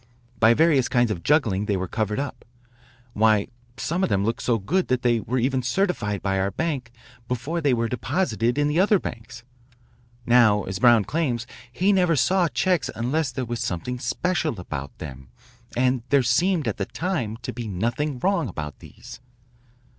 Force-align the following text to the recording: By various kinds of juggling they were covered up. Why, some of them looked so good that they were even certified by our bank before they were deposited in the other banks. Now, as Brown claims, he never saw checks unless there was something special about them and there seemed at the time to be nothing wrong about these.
By 0.39 0.55
various 0.55 0.87
kinds 0.87 1.11
of 1.11 1.21
juggling 1.21 1.65
they 1.67 1.77
were 1.77 1.87
covered 1.87 2.19
up. 2.19 2.43
Why, 3.13 3.49
some 3.77 4.01
of 4.01 4.09
them 4.09 4.25
looked 4.25 4.41
so 4.41 4.57
good 4.57 4.87
that 4.87 5.03
they 5.03 5.19
were 5.19 5.37
even 5.37 5.61
certified 5.61 6.23
by 6.23 6.39
our 6.39 6.49
bank 6.49 6.89
before 7.27 7.61
they 7.61 7.71
were 7.75 7.87
deposited 7.87 8.57
in 8.57 8.67
the 8.67 8.79
other 8.79 8.97
banks. 8.97 9.43
Now, 10.25 10.63
as 10.63 10.79
Brown 10.79 11.05
claims, 11.05 11.45
he 11.71 11.93
never 11.93 12.15
saw 12.15 12.47
checks 12.47 12.89
unless 12.95 13.31
there 13.31 13.45
was 13.45 13.59
something 13.59 13.99
special 13.99 14.59
about 14.59 14.97
them 14.97 15.27
and 15.77 16.01
there 16.09 16.23
seemed 16.23 16.67
at 16.67 16.77
the 16.77 16.87
time 16.87 17.37
to 17.43 17.53
be 17.53 17.67
nothing 17.67 18.17
wrong 18.17 18.47
about 18.49 18.79
these. 18.79 19.19